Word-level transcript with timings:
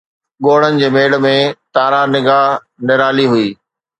ڳوڙهن 0.43 0.73
جي 0.81 0.87
ميڙ 0.95 1.11
۾، 1.25 1.35
تارا 1.73 2.01
نگاه 2.13 2.47
نرالي 2.87 3.25
هئي 3.33 3.47